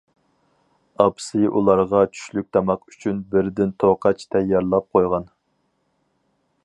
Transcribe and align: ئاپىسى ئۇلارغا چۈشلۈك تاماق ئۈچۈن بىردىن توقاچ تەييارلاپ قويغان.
ئاپىسى 1.03 1.41
ئۇلارغا 1.59 2.01
چۈشلۈك 2.15 2.49
تاماق 2.57 2.81
ئۈچۈن 2.93 3.21
بىردىن 3.35 3.75
توقاچ 3.85 4.27
تەييارلاپ 4.37 4.89
قويغان. 4.97 5.29